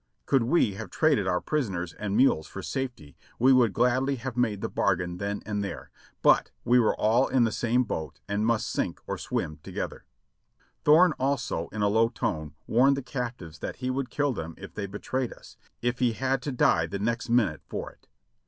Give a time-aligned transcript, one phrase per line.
[0.25, 4.61] Could we have traded our prisoners and mules for safety we would gladly have made
[4.61, 5.91] the bargain then and there,
[6.23, 9.97] but we were all in the same boat and must sink or swim together.
[9.97, 11.29] A DASHING RIDE 629 Thorne
[11.63, 14.87] also, in a low tone, warned the captives that he would kill them if they
[14.87, 18.07] betrayed us, if he had to die the next minute for it.